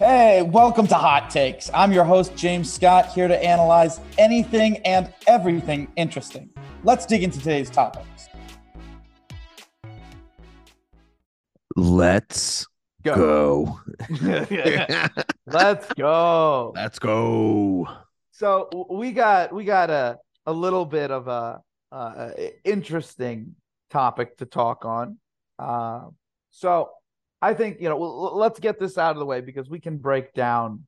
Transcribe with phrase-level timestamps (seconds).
[0.00, 1.70] Hey, welcome to Hot Takes.
[1.74, 6.48] I'm your host, James Scott, here to analyze anything and everything interesting.
[6.84, 8.30] Let's dig into today's topics.
[11.76, 12.66] Let's
[13.04, 13.78] go.
[15.46, 16.72] Let's go.
[16.74, 17.86] Let's go.
[18.30, 21.60] So we got we got a a little bit of a,
[21.92, 22.30] uh
[22.64, 23.54] interesting
[23.90, 25.18] topic to talk on.
[25.58, 26.06] Uh,
[26.48, 26.88] so
[27.42, 30.34] I think you know let's get this out of the way because we can break
[30.34, 30.86] down,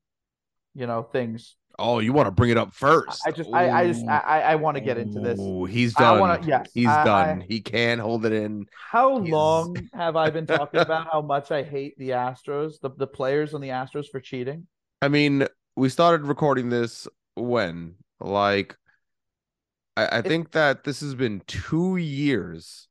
[0.75, 1.55] you know, things.
[1.79, 3.23] Oh, you want to bring it up first?
[3.25, 5.39] I just I, I just I I want to get into this.
[5.39, 6.19] Ooh, he's I done.
[6.19, 7.41] wanna- yes, he's I- done.
[7.41, 8.67] I- he can't hold it in.
[8.91, 12.91] How He's- long have I been talking about how much I hate the Astros, the
[12.95, 14.67] the players on the Astros for cheating?
[15.01, 17.95] I mean, we started recording this when?
[18.19, 18.77] Like,
[19.97, 22.87] I, I think that this has been two years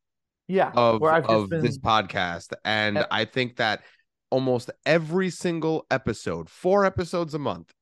[0.48, 3.06] Yeah, of where I've just of been this podcast, and Yeah.
[3.10, 3.82] I think that
[4.30, 7.72] almost every single episode, four episodes a month,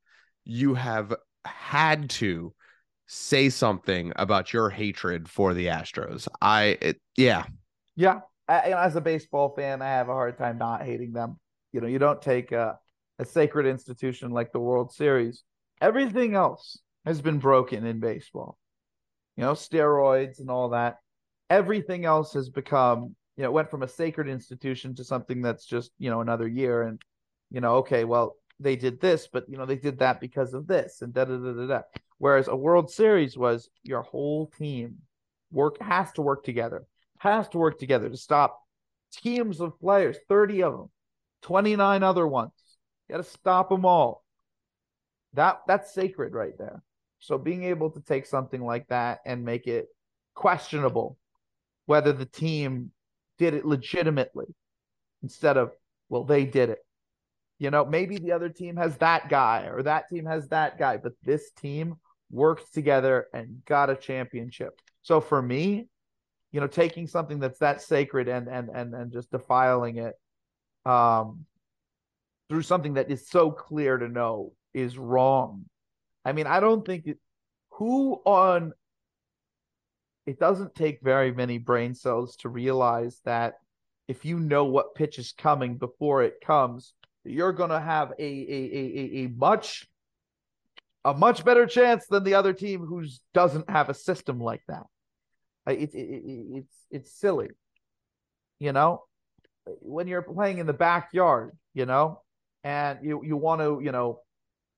[0.44, 2.52] you have had to
[3.06, 6.28] say something about your hatred for the Astros.
[6.40, 7.44] I, it, yeah,
[7.96, 11.38] Yeah, I, as a baseball fan, I have a hard time not hating them.
[11.72, 12.78] You know, you don't take a,
[13.18, 15.44] a sacred institution like the World Series.
[15.80, 18.58] Everything else has been broken in baseball.
[19.36, 20.98] You know, steroids and all that.
[21.50, 25.90] Everything else has become, you know, went from a sacred institution to something that's just,
[25.98, 26.82] you know, another year.
[26.82, 27.00] And,
[27.50, 30.66] you know, okay, well, they did this, but you know, they did that because of
[30.66, 31.80] this and da da da da da.
[32.18, 34.96] Whereas a World Series was your whole team
[35.50, 36.84] work has to work together
[37.20, 38.60] has to work together to stop
[39.12, 40.90] teams of players, 30 of them,
[41.42, 42.52] 29 other ones.
[43.08, 44.24] You got to stop them all.
[45.34, 46.82] That that's sacred right there.
[47.20, 49.88] So being able to take something like that and make it
[50.34, 51.18] questionable
[51.90, 52.92] whether the team
[53.36, 54.46] did it legitimately
[55.24, 55.72] instead of
[56.08, 56.78] well they did it.
[57.58, 60.98] You know, maybe the other team has that guy or that team has that guy,
[60.98, 61.96] but this team
[62.30, 64.78] worked together and got a championship.
[65.02, 65.88] So for me,
[66.52, 70.14] you know, taking something that's that sacred and and and and just defiling it
[70.86, 71.44] um
[72.48, 75.64] through something that is so clear to know is wrong.
[76.24, 77.18] I mean, I don't think it
[77.70, 78.74] who on
[80.30, 83.54] it doesn't take very many brain cells to realize that
[84.06, 88.22] if you know what pitch is coming before it comes, you're going to have a,
[88.22, 89.88] a a a a much
[91.04, 93.04] a much better chance than the other team who
[93.34, 94.86] doesn't have a system like that.
[95.66, 96.22] It, it,
[96.58, 97.48] it's it's silly,
[98.60, 99.02] you know.
[99.80, 102.22] When you're playing in the backyard, you know,
[102.62, 104.20] and you you want to you know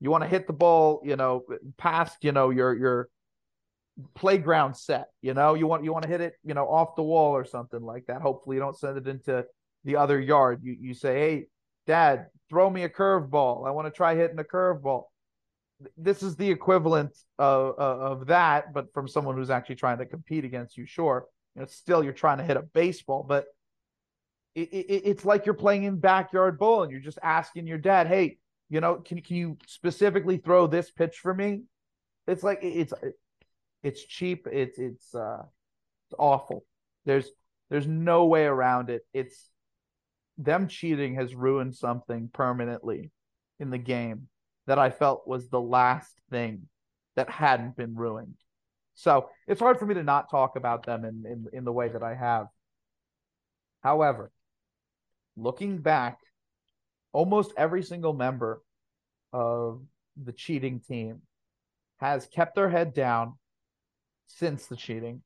[0.00, 1.44] you want to hit the ball, you know,
[1.76, 3.08] past you know your your
[4.14, 7.02] playground set, you know, you want you want to hit it, you know, off the
[7.02, 8.22] wall or something like that.
[8.22, 9.44] Hopefully, you don't send it into
[9.84, 10.60] the other yard.
[10.62, 11.46] You you say, hey,
[11.86, 13.66] Dad, throw me a curveball.
[13.66, 15.04] I want to try hitting a curveball
[15.96, 20.44] this is the equivalent of, of that, but from someone who's actually trying to compete
[20.44, 20.86] against you.
[20.86, 23.46] Sure, you know, still you're trying to hit a baseball, but
[24.54, 26.90] it, it, it's like you're playing in backyard bowling.
[26.90, 28.38] You're just asking your dad, "Hey,
[28.68, 31.62] you know, can can you specifically throw this pitch for me?"
[32.26, 32.92] It's like it's
[33.82, 34.46] it's cheap.
[34.50, 35.42] It's it's uh
[36.06, 36.64] it's awful.
[37.04, 37.30] There's
[37.70, 39.02] there's no way around it.
[39.12, 39.48] It's
[40.38, 43.10] them cheating has ruined something permanently
[43.58, 44.28] in the game
[44.66, 46.68] that I felt was the last thing
[47.16, 48.36] that hadn't been ruined.
[48.94, 51.88] So it's hard for me to not talk about them in, in, in the way
[51.88, 52.46] that I have.
[53.82, 54.30] However,
[55.36, 56.18] looking back,
[57.12, 58.62] almost every single member
[59.32, 59.82] of
[60.22, 61.22] the cheating team
[61.98, 63.34] has kept their head down
[64.36, 65.22] since the cheating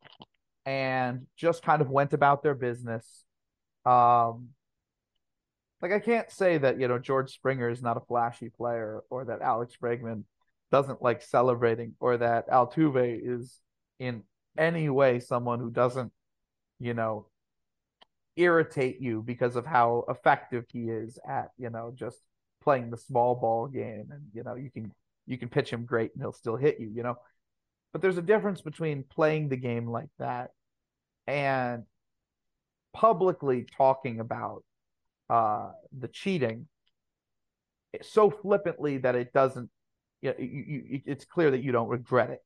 [0.64, 3.24] and just kind of went about their business.
[3.84, 4.48] Um,
[5.80, 9.26] like I can't say that you know George Springer is not a flashy player, or
[9.26, 10.24] that Alex Bregman
[10.72, 13.60] doesn't like celebrating, or that Altuve is
[14.00, 14.22] in
[14.58, 16.12] any way someone who doesn't,
[16.80, 17.26] you know,
[18.36, 22.18] irritate you because of how effective he is at you know just
[22.62, 24.92] playing the small ball game, and you know you can
[25.26, 27.16] you can pitch him great and he'll still hit you, you know.
[27.96, 30.50] But there's a difference between playing the game like that
[31.26, 31.84] and
[32.92, 34.64] publicly talking about
[35.30, 36.68] uh, the cheating
[38.02, 39.70] so flippantly that it doesn't,
[40.20, 42.40] you, know, you, you, it's clear that you don't regret it.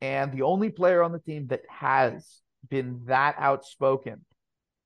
[0.00, 4.24] And the only player on the team that has been that outspoken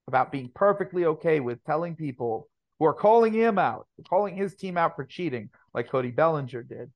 [0.06, 4.76] about being perfectly okay with telling people who are calling him out, calling his team
[4.76, 6.91] out for cheating, like Cody Bellinger did,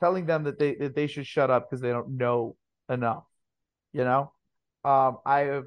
[0.00, 2.56] telling them that they that they should shut up because they don't know
[2.88, 3.24] enough.
[3.92, 4.32] You know,
[4.84, 5.64] um, I have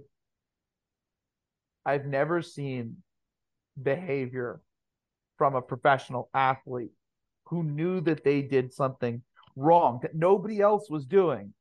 [1.86, 2.98] I've never seen
[3.82, 4.62] behavior
[5.38, 6.92] from a professional athlete
[7.46, 9.24] who knew that they did something
[9.56, 11.54] wrong that nobody else was doing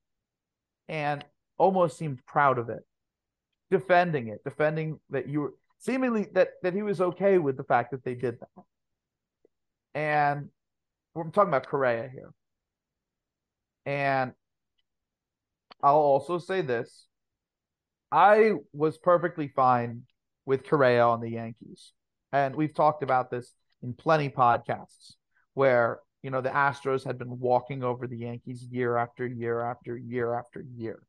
[0.88, 1.24] and
[1.58, 2.84] almost seemed proud of it.
[3.70, 7.92] Defending it defending that you were seemingly that that he was okay with the fact
[7.92, 8.64] that they did that.
[9.94, 10.50] And
[11.14, 12.32] we're talking about Correa here
[13.86, 14.32] and
[15.82, 17.06] I'll also say this
[18.12, 20.02] I was perfectly fine
[20.46, 21.92] with Correa on the Yankees
[22.32, 25.14] and we've talked about this in plenty podcasts
[25.54, 29.96] where you know the Astros had been walking over the Yankees year after year after
[29.96, 31.02] year after year.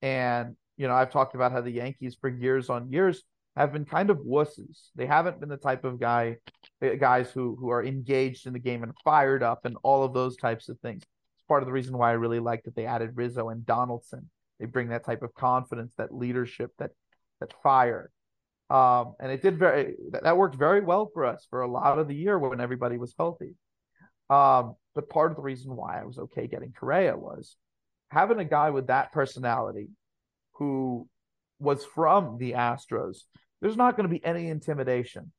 [0.00, 3.22] And you know, I've talked about how the Yankees for years on years
[3.56, 4.88] have been kind of wusses.
[4.94, 6.38] They haven't been the type of guy
[6.80, 10.14] eh, guys who who are engaged in the game and fired up and all of
[10.14, 11.02] those types of things.
[11.52, 14.30] Part of the reason why I really like that they added Rizzo and Donaldson.
[14.58, 16.92] They bring that type of confidence, that leadership, that
[17.40, 18.10] that fire.
[18.70, 22.08] Um, and it did very that worked very well for us for a lot of
[22.08, 23.54] the year when everybody was healthy.
[24.30, 27.58] Um, but part of the reason why I was okay getting Correa was
[28.10, 29.88] having a guy with that personality
[30.52, 31.06] who
[31.58, 33.24] was from the Astros.
[33.60, 35.32] There's not going to be any intimidation.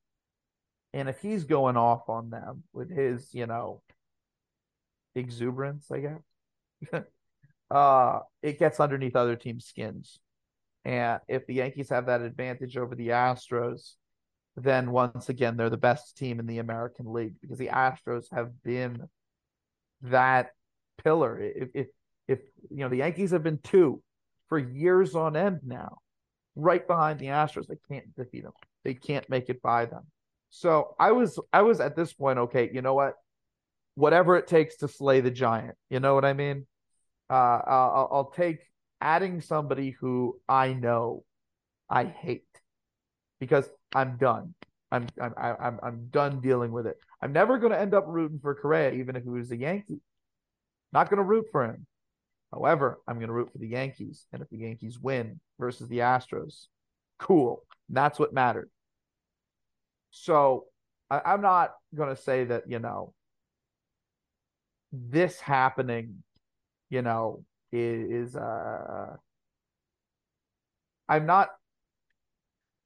[0.93, 3.81] And if he's going off on them with his, you know,
[5.15, 7.03] exuberance, I guess,
[7.71, 10.19] uh, it gets underneath other teams' skins.
[10.85, 13.93] And if the Yankees have that advantage over the Astros,
[14.55, 18.51] then once again they're the best team in the American League because the Astros have
[18.63, 19.07] been
[20.03, 20.51] that
[21.03, 21.39] pillar.
[21.39, 21.87] If if
[22.27, 22.39] if
[22.69, 24.01] you know the Yankees have been two
[24.49, 25.99] for years on end now,
[26.55, 28.53] right behind the Astros, they can't defeat them.
[28.83, 30.03] They can't make it by them.
[30.49, 32.69] So I was I was at this point okay.
[32.71, 33.15] You know what?
[33.95, 35.75] Whatever it takes to slay the giant.
[35.89, 36.65] You know what I mean?
[37.29, 38.59] Uh, I'll, I'll take
[39.01, 41.23] adding somebody who I know
[41.89, 42.47] I hate
[43.39, 44.55] because I'm done.
[44.91, 46.97] I'm I'm I'm I'm done dealing with it.
[47.21, 50.01] I'm never going to end up rooting for Correa, even if he was a Yankee.
[50.91, 51.87] Not going to root for him.
[52.51, 55.99] However, I'm going to root for the Yankees, and if the Yankees win versus the
[55.99, 56.67] Astros,
[57.17, 57.63] cool.
[57.89, 58.69] That's what mattered.
[60.11, 60.65] So
[61.09, 63.13] I, am not going to say that you know
[64.93, 66.23] this happening,
[66.89, 69.17] you know, is, is uh
[71.09, 71.49] I'm not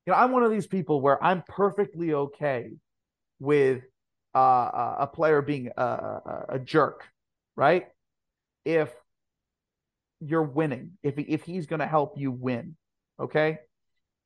[0.08, 2.72] you know, I'm one of these people where I'm perfectly okay
[3.40, 3.84] with
[4.34, 7.04] uh, a player being a, a, a, jerk,
[7.58, 7.88] right?
[8.64, 8.90] If
[10.22, 12.78] you're winning, if if he's going to help you win,
[13.20, 13.60] okay.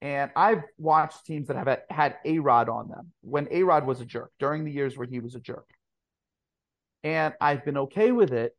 [0.03, 4.31] And I've watched teams that have had A-Rod on them when A-Rod was a jerk
[4.39, 5.67] during the years where he was a jerk,
[7.03, 8.55] and I've been okay with it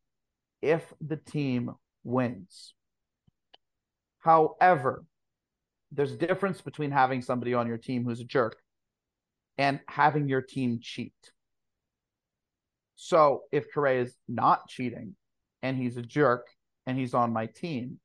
[0.61, 1.73] if the team
[2.05, 2.75] wins.
[4.21, 5.05] However,
[5.91, 8.57] there's a difference between having somebody on your team who's a jerk
[9.59, 11.13] and having your team cheat.
[12.97, 15.17] So if Correa is not cheating
[15.63, 16.47] and he's a jerk
[16.87, 17.99] and he's on my team,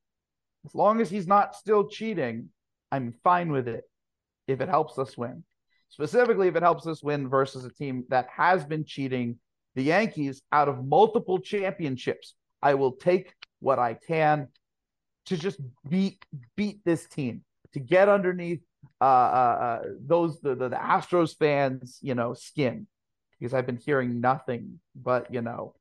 [0.66, 2.48] as long as he's not still cheating,
[2.90, 3.84] I'm fine with it
[4.46, 5.44] if it helps us win.
[5.88, 9.38] Specifically, if it helps us win versus a team that has been cheating
[9.78, 12.34] the Yankees out of multiple championships.
[12.60, 14.48] I will take what I can
[15.26, 16.24] to just beat
[16.56, 17.44] beat this team
[17.74, 18.60] to get underneath
[19.00, 22.88] uh, uh, uh, those the, the, the Astros fans, you know, skin
[23.38, 25.74] because I've been hearing nothing but you know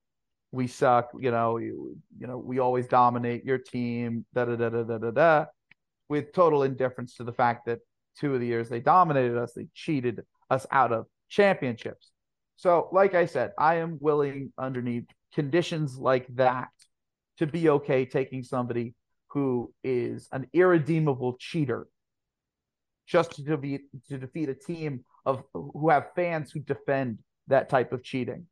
[0.51, 4.69] we suck, you know, you, you know we always dominate your team, da da da
[4.69, 5.45] da da da da,
[6.07, 7.79] with total indifference to the fact that
[8.19, 12.11] two of the years they dominated us, they cheated us out of championships.
[12.57, 16.69] So, like I said, I am willing underneath conditions like that
[17.37, 18.95] to be okay taking somebody
[19.29, 21.87] who is an irredeemable cheater
[23.05, 27.93] just to defeat to defeat a team of who have fans who defend that type
[27.93, 28.47] of cheating.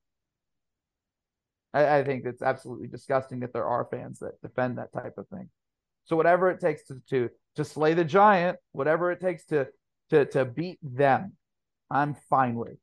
[1.73, 5.27] I, I think it's absolutely disgusting that there are fans that defend that type of
[5.29, 5.49] thing.
[6.05, 9.67] So whatever it takes to to to slay the giant, whatever it takes to
[10.11, 11.33] to to beat them,
[11.89, 12.77] I'm fine with.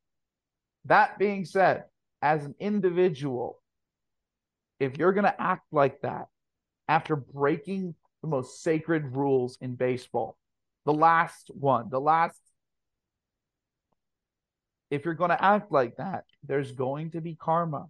[0.86, 1.84] That being said,
[2.20, 3.60] as an individual,
[4.80, 6.26] if you're going to act like that,
[6.88, 10.36] after breaking the most sacred rules in baseball.
[10.84, 12.38] The last one, the last.
[14.90, 17.86] If you're going to act like that, there's going to be karma.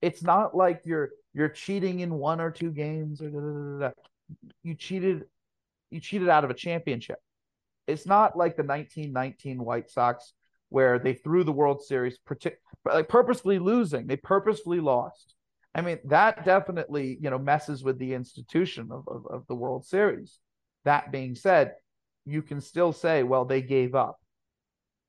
[0.00, 3.90] It's not like you're you're cheating in one or two games or da, da, da,
[4.62, 5.24] you cheated
[5.90, 7.18] you cheated out of a championship.
[7.86, 10.32] It's not like the 1919 White Sox
[10.74, 12.18] where they threw the World Series
[12.84, 14.08] like purposefully losing.
[14.08, 15.36] They purposefully lost.
[15.72, 19.86] I mean, that definitely, you know, messes with the institution of, of, of, the World
[19.86, 20.40] Series.
[20.84, 21.74] That being said,
[22.24, 24.18] you can still say, well, they gave up.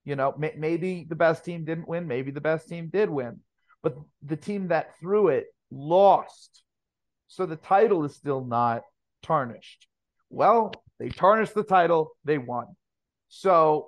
[0.03, 3.39] You know, may, maybe the best team didn't win, maybe the best team did win,
[3.81, 6.62] but the team that threw it lost.
[7.27, 8.84] So the title is still not
[9.24, 9.88] tarnished.
[10.29, 12.67] Well, they tarnished the title, they won.
[13.29, 13.88] So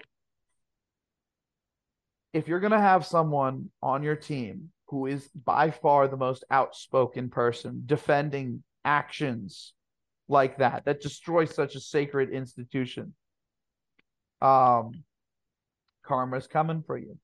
[2.38, 6.44] if you're going to have someone on your team who is by far the most
[6.52, 9.74] outspoken person defending actions
[10.30, 13.14] like that that destroy such a sacred institution
[14.42, 15.04] um
[16.04, 17.18] karma's coming for you.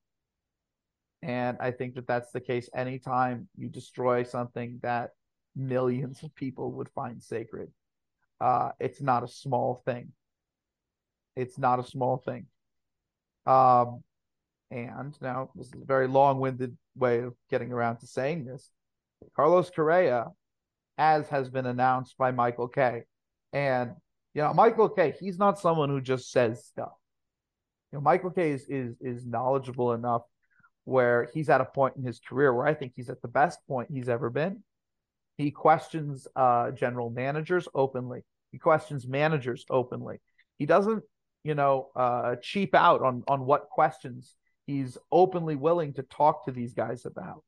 [1.22, 5.10] And i think that that's the case anytime you destroy something that
[5.54, 7.70] millions of people would find sacred.
[8.40, 10.10] Uh it's not a small thing.
[11.36, 12.46] It's not a small thing.
[13.46, 14.02] Um
[14.74, 18.70] and now this is a very long-winded way of getting around to saying this
[19.34, 20.26] carlos correa
[20.98, 23.04] as has been announced by Michael Kay.
[23.52, 23.92] And
[24.34, 26.92] you know, Michael Kay, he's not someone who just says stuff.
[27.92, 30.22] You know, Michael Kay is is is knowledgeable enough
[30.84, 33.58] where he's at a point in his career where I think he's at the best
[33.66, 34.62] point he's ever been.
[35.36, 38.24] He questions uh, general managers openly.
[38.52, 40.20] He questions managers openly.
[40.58, 41.02] He doesn't,
[41.42, 44.34] you know, uh, cheap out on on what questions
[44.66, 47.42] he's openly willing to talk to these guys about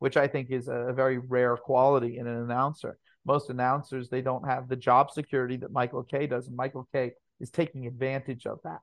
[0.00, 2.98] which I think is a very rare quality in an announcer.
[3.24, 7.12] Most announcers they don't have the job security that Michael Kay does, and Michael Kay
[7.38, 8.80] is taking advantage of that.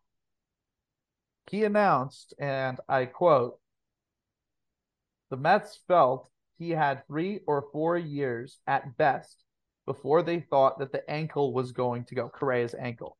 [1.49, 3.59] He announced, and I quote,
[5.31, 6.29] the Mets felt
[6.59, 9.43] he had three or four years at best
[9.87, 13.17] before they thought that the ankle was going to go, Correa's ankle.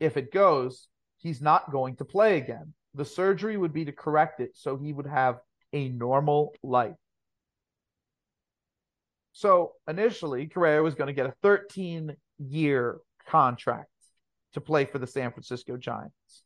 [0.00, 2.72] If it goes, he's not going to play again.
[2.94, 5.38] The surgery would be to correct it so he would have
[5.72, 6.94] a normal life.
[9.32, 13.90] So initially, Correa was going to get a 13 year contract
[14.54, 16.42] to play for the San Francisco Giants.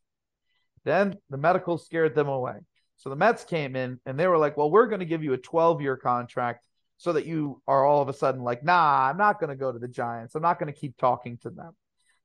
[0.83, 2.59] Then the medical scared them away.
[2.97, 5.33] So the Mets came in and they were like, well, we're going to give you
[5.33, 6.63] a 12 year contract
[6.97, 9.71] so that you are all of a sudden like, nah, I'm not going to go
[9.71, 10.35] to the Giants.
[10.35, 11.71] I'm not going to keep talking to them.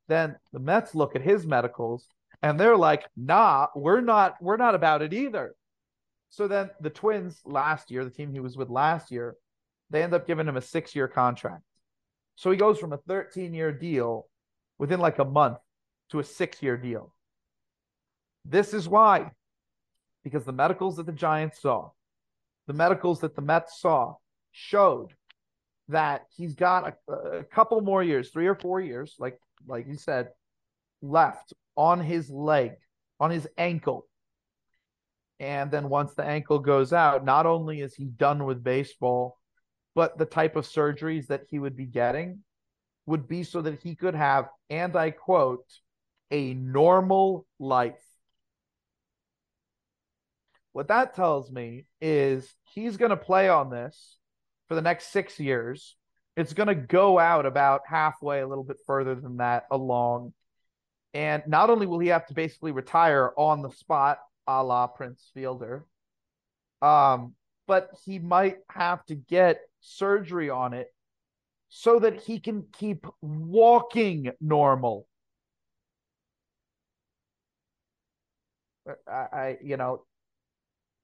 [0.08, 2.06] Then the Mets look at his medicals
[2.42, 5.54] and they're like, nah, we're not, we're not about it either.
[6.30, 9.36] So then the Twins last year, the team he was with last year,
[9.90, 11.62] they end up giving him a six year contract.
[12.34, 14.26] So he goes from a 13 year deal
[14.78, 15.58] within like a month
[16.10, 17.14] to a six year deal.
[18.44, 19.30] This is why,
[20.22, 21.90] because the medicals that the Giants saw,
[22.66, 24.14] the medicals that the Mets saw
[24.52, 25.12] showed
[25.88, 29.96] that he's got a, a couple more years, three or four years, like like you
[29.96, 30.28] said,
[31.00, 32.72] left on his leg,
[33.20, 34.06] on his ankle
[35.38, 39.38] and then once the ankle goes out, not only is he done with baseball,
[39.94, 42.42] but the type of surgeries that he would be getting
[43.06, 45.66] would be so that he could have, and I quote,
[46.30, 48.02] a normal life.
[50.72, 54.18] What that tells me is he's going to play on this
[54.68, 55.96] for the next six years.
[56.36, 60.34] It's going to go out about halfway, a little bit further than that along.
[61.14, 65.30] And not only will he have to basically retire on the spot a la Prince
[65.34, 65.86] Fielder.
[66.82, 67.34] Um,
[67.66, 70.92] but he might have to get surgery on it
[71.68, 75.06] so that he can keep walking normal.
[79.10, 80.04] I, I you know,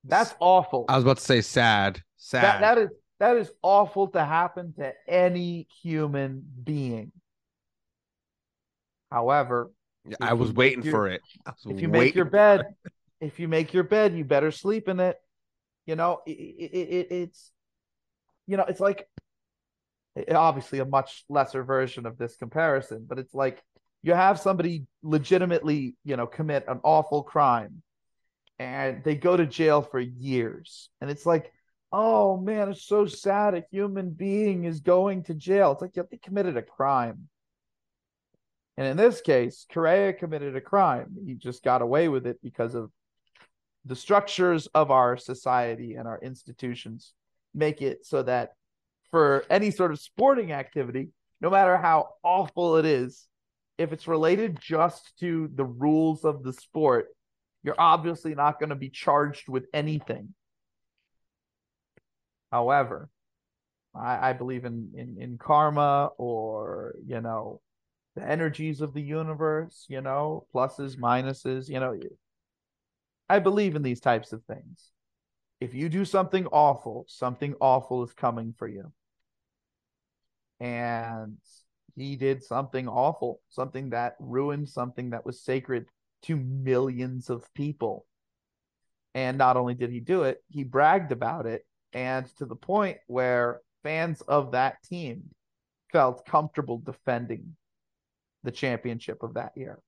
[0.05, 0.85] that's awful.
[0.89, 2.01] I was about to say sad.
[2.17, 2.45] Sad.
[2.45, 7.13] That, that is that is awful to happen to any human being.
[9.11, 9.71] However,
[10.21, 11.23] I was waiting for it.
[11.67, 12.75] If you make your bed,
[13.21, 15.17] if you make your bed, you better sleep in it.
[15.87, 17.51] You know, it, it, it, it's,
[18.47, 19.09] you know, it's like
[20.17, 23.63] eh, eh, obviously a much lesser version of this comparison, but it's like
[24.03, 27.83] you have somebody legitimately, you know, commit an awful crime
[28.59, 30.89] and they go to jail for years.
[31.01, 31.53] And it's like,
[31.93, 33.55] oh man, it's so sad.
[33.55, 35.73] A human being is going to jail.
[35.73, 37.29] It's like yeah, they committed a crime.
[38.77, 41.17] And in this case, Correa committed a crime.
[41.27, 42.91] He just got away with it because of
[43.85, 47.13] the structures of our society and our institutions
[47.55, 48.53] make it so that
[49.11, 51.09] for any sort of sporting activity,
[51.41, 53.27] no matter how awful it is,
[53.77, 57.09] if it's related just to the rules of the sport,
[57.63, 60.35] you're obviously not going to be charged with anything.
[62.51, 63.09] However,
[63.95, 67.61] I, I believe in, in in karma or you know
[68.15, 71.99] the energies of the universe, you know, pluses, minuses, you know,
[73.29, 74.91] I believe in these types of things.
[75.61, 78.93] If you do something awful, something awful is coming for you.
[80.61, 81.39] And
[81.95, 85.87] he did something awful, something that ruined something that was sacred
[86.23, 88.07] to millions of people.
[89.15, 91.67] And not only did he do it, he bragged about it.
[91.93, 95.31] And to the point where fans of that team
[95.93, 97.57] felt comfortable defending
[98.43, 99.79] the championship of that year.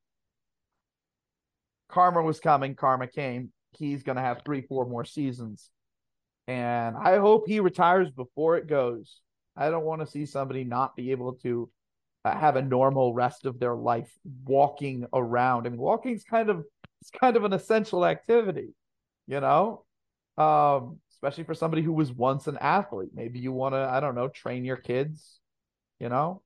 [1.89, 3.53] Karma was coming, karma came.
[3.73, 5.71] He's going to have three, four more seasons.
[6.47, 9.21] And I hope he retires before it goes.
[9.57, 11.71] I don't want to see somebody not be able to
[12.25, 14.11] uh, have a normal rest of their life
[14.45, 15.67] walking around.
[15.67, 16.65] I mean, walking is kind of
[17.01, 18.75] it's kind of an essential activity,
[19.27, 19.85] you know,
[20.39, 23.11] um, especially for somebody who was once an athlete.
[23.15, 25.39] Maybe you want to, I don't know, train your kids,
[26.01, 26.43] you know,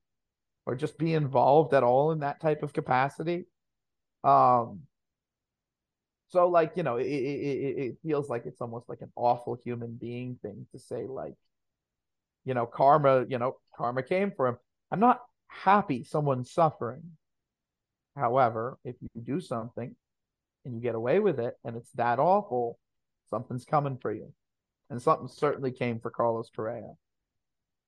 [0.69, 3.47] or just be involved at all in that type of capacity.
[4.23, 4.83] Um,
[6.29, 9.95] so like you know, it, it it feels like it's almost like an awful human
[9.95, 11.33] being thing to say like,
[12.45, 14.59] you know, karma, you know, karma came for him.
[14.91, 17.03] I'm not happy someone's suffering.
[18.15, 19.97] However, if you do something
[20.67, 22.79] and you get away with it and it's that awful,
[23.31, 24.35] something's coming for you.
[24.91, 26.93] And something certainly came for Carlos Correa.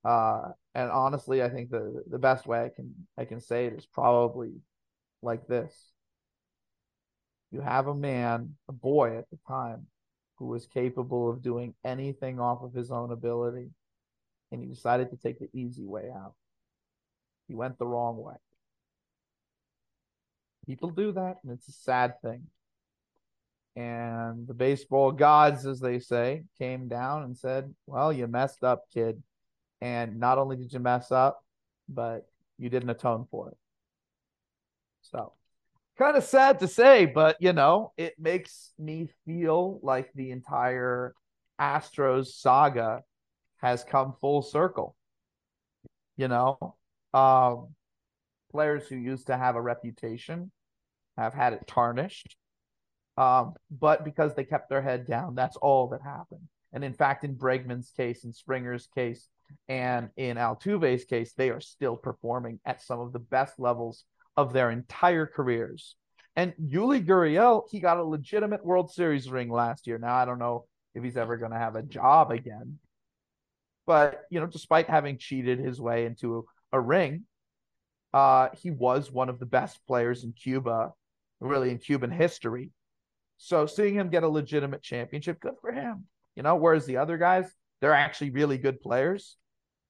[0.05, 3.75] Uh, and honestly, I think the the best way I can I can say it
[3.75, 4.53] is probably
[5.23, 5.75] like this.
[7.51, 9.87] You have a man, a boy at the time,
[10.37, 13.71] who was capable of doing anything off of his own ability,
[14.53, 16.35] and he decided to take the easy way out.
[17.49, 18.37] He went the wrong way.
[20.67, 22.47] People do that, and it's a sad thing.
[23.77, 28.85] And the baseball gods, as they say, came down and said, Well, you messed up,
[28.93, 29.23] kid.
[29.81, 31.45] And not only did you mess up,
[31.89, 32.27] but
[32.59, 33.57] you didn't atone for it.
[35.03, 35.33] So,
[35.99, 41.15] kind of sad to say, but you know, it makes me feel like the entire
[41.61, 43.03] Astros saga
[43.59, 44.95] has come full circle.
[46.17, 46.77] You know,
[47.15, 47.75] um,
[48.51, 50.51] players who used to have a reputation
[51.17, 52.37] have had it tarnished.
[53.17, 56.49] Um, but because they kept their head down, that's all that happened.
[56.73, 59.29] And in fact, in Bregman's case, in Springer's case,
[59.69, 64.05] and in Altuve's case, they are still performing at some of the best levels
[64.37, 65.97] of their entire careers.
[66.37, 69.99] And Yuli Gurriel, he got a legitimate World Series ring last year.
[69.99, 72.79] Now I don't know if he's ever going to have a job again.
[73.87, 77.25] But, you know, despite having cheated his way into a ring.
[78.13, 80.93] Uh, he was one of the best players in Cuba,
[81.41, 82.71] really in Cuban history.
[83.39, 86.07] So seeing him get a legitimate championship, good for him.
[86.37, 89.37] You know, whereas the other guys, they're actually really good players.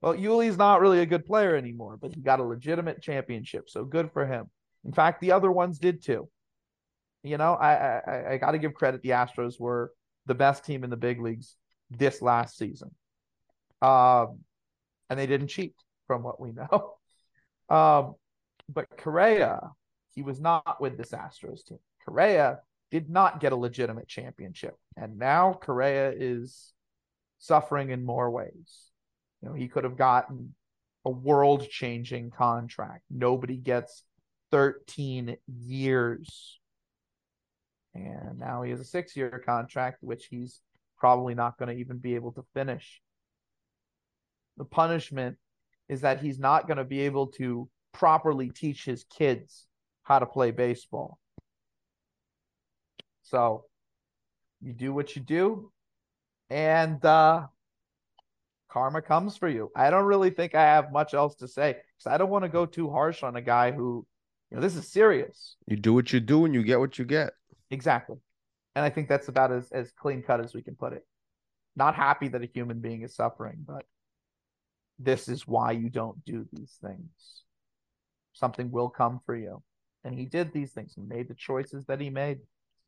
[0.00, 3.84] Well, Yuli's not really a good player anymore, but he got a legitimate championship, so
[3.84, 4.48] good for him.
[4.84, 6.28] In fact, the other ones did too.
[7.22, 9.02] You know, I I, I got to give credit.
[9.02, 9.92] The Astros were
[10.26, 11.54] the best team in the big leagues
[11.90, 12.90] this last season,
[13.82, 14.38] um,
[15.10, 15.74] and they didn't cheat
[16.06, 16.94] from what we know.
[17.70, 18.16] Um,
[18.68, 19.60] but Correa,
[20.16, 21.78] he was not with this Astros team.
[22.04, 22.58] Correa
[22.90, 24.74] did not get a legitimate championship.
[24.96, 26.72] And now Correa is
[27.38, 28.89] suffering in more ways.
[29.42, 30.54] You know, he could have gotten
[31.04, 33.02] a world changing contract.
[33.10, 34.02] Nobody gets
[34.50, 36.58] 13 years.
[37.94, 40.60] And now he has a six year contract, which he's
[40.98, 43.00] probably not going to even be able to finish.
[44.56, 45.38] The punishment
[45.88, 49.66] is that he's not going to be able to properly teach his kids
[50.02, 51.18] how to play baseball.
[53.22, 53.64] So
[54.60, 55.72] you do what you do,
[56.50, 57.46] and uh,
[58.70, 59.70] karma comes for you.
[59.74, 62.48] I don't really think I have much else to say because I don't want to
[62.48, 64.06] go too harsh on a guy who,
[64.50, 65.56] you know, this is serious.
[65.66, 67.32] You do what you do and you get what you get.
[67.70, 68.16] Exactly.
[68.74, 71.04] And I think that's about as, as clean cut as we can put it.
[71.76, 73.84] Not happy that a human being is suffering, but
[74.98, 77.44] this is why you don't do these things.
[78.32, 79.62] Something will come for you.
[80.04, 80.94] And he did these things.
[80.94, 82.38] He made the choices that he made.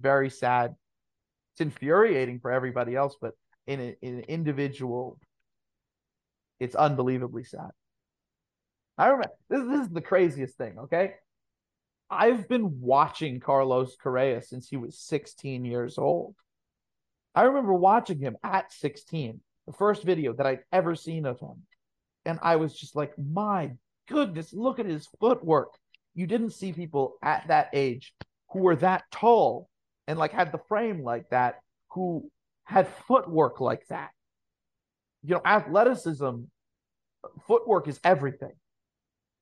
[0.01, 0.75] Very sad.
[1.55, 3.35] It's infuriating for everybody else, but
[3.67, 5.19] in, a, in an individual,
[6.63, 7.71] it's unbelievably sad.
[8.99, 11.15] I remember this, this is the craziest thing, okay?
[12.11, 16.35] I've been watching Carlos Correa since he was 16 years old.
[17.35, 21.63] I remember watching him at 16, the first video that I'd ever seen of him
[22.25, 23.73] and I was just like, my
[24.09, 25.73] goodness, look at his footwork.
[26.15, 28.15] You didn't see people at that age
[28.51, 29.69] who were that tall
[30.07, 32.31] and like had the frame like that, who
[32.65, 34.11] had footwork like that.
[35.25, 36.41] You know, athleticism,
[37.47, 38.53] footwork is everything.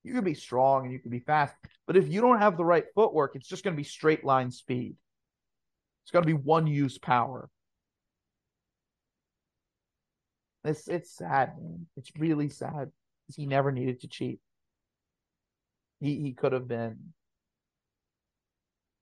[0.03, 2.65] You can be strong and you can be fast, but if you don't have the
[2.65, 4.95] right footwork, it's just going to be straight line speed.
[6.03, 7.49] It's going to be one use power.
[10.63, 11.87] It's it's sad, man.
[11.97, 12.91] It's really sad
[13.35, 14.39] he never needed to cheat.
[15.99, 17.13] He he could have been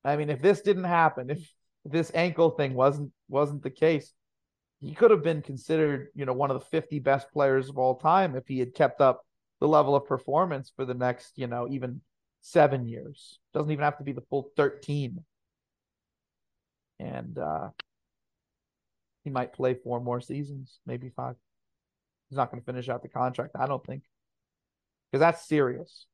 [0.04, 1.52] I mean, if this didn't happen, if
[1.86, 4.14] this ankle thing wasn't wasn't the case,
[4.82, 7.96] he could have been considered, you know, one of the 50 best players of all
[7.96, 9.26] time if he had kept up
[9.60, 12.02] the level of performance for the next, you know, even
[12.42, 13.40] seven years.
[13.54, 15.24] Doesn't even have to be the full 13.
[17.00, 17.70] And uh
[19.24, 21.36] he might play four more seasons, maybe five.
[22.30, 24.04] He's not going to finish out the contract, I don't think.
[25.12, 26.06] Because that's serious.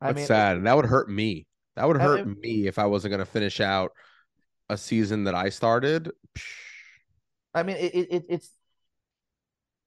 [0.00, 0.56] I That's mean, sad.
[0.58, 1.46] And that would hurt me.
[1.76, 3.92] That would hurt I me if I wasn't going to finish out
[4.68, 6.10] a season that I started.
[7.54, 8.50] I mean, it, it it's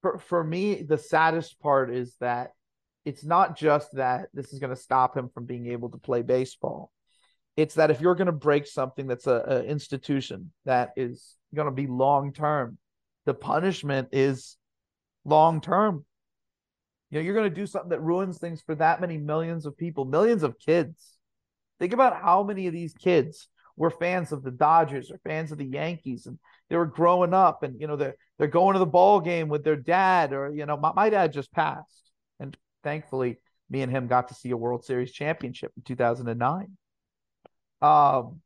[0.00, 2.50] for for me the saddest part is that
[3.04, 6.22] it's not just that this is going to stop him from being able to play
[6.22, 6.92] baseball.
[7.56, 11.66] It's that if you're going to break something that's a, a institution that is going
[11.66, 12.78] to be long term,
[13.26, 14.56] the punishment is
[15.24, 16.04] long term.
[17.10, 19.76] You know, you're going to do something that ruins things for that many millions of
[19.76, 21.18] people, millions of kids.
[21.78, 23.48] Think about how many of these kids
[23.82, 26.38] were fans of the Dodgers or fans of the Yankees, and
[26.70, 29.64] they were growing up, and you know they're they're going to the ball game with
[29.64, 34.06] their dad, or you know my, my dad just passed, and thankfully me and him
[34.06, 36.76] got to see a World Series championship in 2009.
[37.80, 38.40] Um,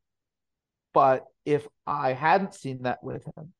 [0.91, 3.53] but if I hadn't seen that with him,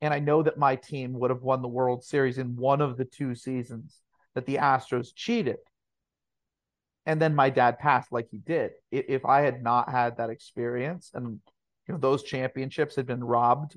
[0.00, 2.96] and I know that my team would have won the World Series in one of
[2.96, 4.00] the two seasons
[4.34, 5.58] that the Astros cheated,
[7.06, 8.72] and then my dad passed like he did.
[8.90, 11.40] If I had not had that experience and
[11.86, 13.76] you know those championships had been robbed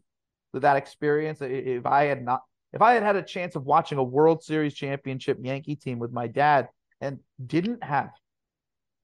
[0.54, 2.42] that experience, if I had not
[2.74, 6.12] if I had had a chance of watching a World Series championship Yankee team with
[6.12, 8.10] my dad and didn't have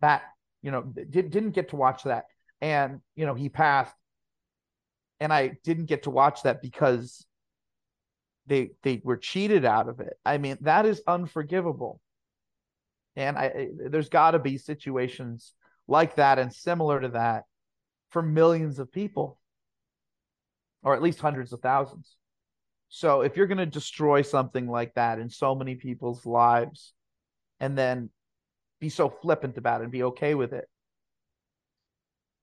[0.01, 0.23] that,
[0.61, 2.25] you know, did, didn't get to watch that
[2.61, 3.95] and you know he passed
[5.19, 7.25] and I didn't get to watch that because
[8.47, 10.17] they they were cheated out of it.
[10.25, 11.99] I mean, that is unforgivable.
[13.15, 15.53] And I, there's got to be situations
[15.87, 17.43] like that and similar to that
[18.09, 19.39] for millions of people,
[20.83, 22.15] or at least hundreds of thousands.
[22.89, 26.93] So if you're going to destroy something like that in so many people's lives
[27.59, 28.09] and then
[28.79, 30.65] be so flippant about it and be okay with it,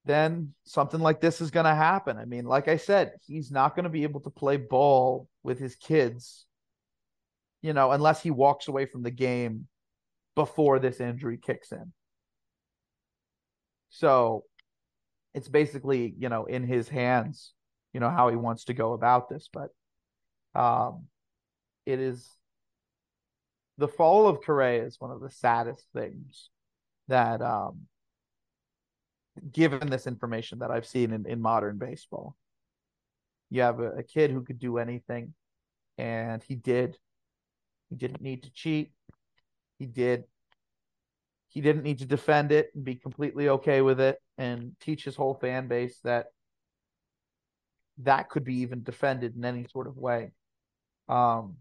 [0.06, 2.16] then something like this is going to happen.
[2.16, 5.59] I mean, like I said, he's not going to be able to play ball with
[5.59, 6.46] his kids,
[7.62, 9.68] you know, unless he walks away from the game
[10.44, 11.92] before this injury kicks in.
[13.90, 14.44] So
[15.35, 17.53] it's basically, you know, in his hands,
[17.92, 19.50] you know, how he wants to go about this.
[19.53, 19.68] But
[20.55, 21.09] um,
[21.85, 22.26] it is
[23.76, 26.50] the fall of Correa is one of the saddest things
[27.09, 27.87] that, um,
[29.53, 32.35] given this information that I've seen in, in modern baseball.
[33.50, 35.35] You have a, a kid who could do anything,
[35.98, 36.96] and he did.
[37.90, 38.92] He didn't need to cheat.
[39.79, 40.24] He did.
[41.50, 45.16] He didn't need to defend it and be completely okay with it and teach his
[45.16, 46.26] whole fan base that
[47.98, 50.30] that could be even defended in any sort of way.
[51.08, 51.56] Um,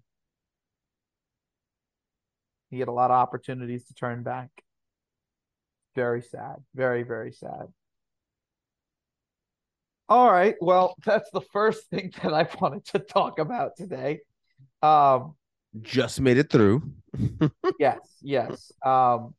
[2.69, 4.49] he had a lot of opportunities to turn back.
[5.95, 6.58] Very sad.
[6.75, 7.67] Very, very sad.
[10.08, 10.56] All right.
[10.62, 14.19] Well, that's the first thing that I wanted to talk about today.
[14.84, 15.36] Um,
[15.82, 16.91] just made it through.
[17.80, 18.71] yes, yes.
[18.86, 19.34] Um,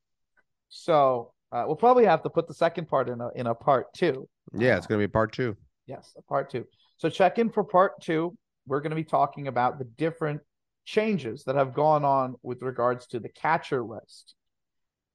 [0.70, 3.92] so uh, we'll probably have to put the second part in a in a part
[3.92, 4.28] two.
[4.54, 5.56] Yeah, it's gonna be part two.
[5.86, 6.66] Yes, a part two.
[6.96, 8.36] So check in for part two.
[8.66, 10.40] We're going to be talking about the different
[10.84, 14.34] changes that have gone on with regards to the catcher list.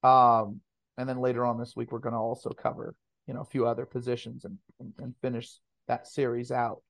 [0.04, 0.60] Um,
[0.98, 2.96] and then later on this week, we're going to also cover
[3.28, 6.82] you know a few other positions and, and, and finish that series out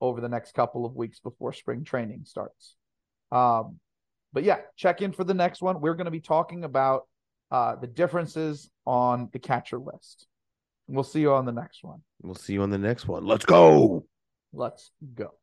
[0.00, 2.74] over the next couple of weeks before spring training starts.
[3.32, 3.78] Um,
[4.32, 5.80] but yeah, check in for the next one.
[5.80, 7.02] We're going to be talking about
[7.50, 10.26] uh, the differences on the catcher list.
[10.88, 12.02] We'll see you on the next one.
[12.22, 13.24] We'll see you on the next one.
[13.24, 14.04] Let's go.
[14.52, 15.34] Let's go.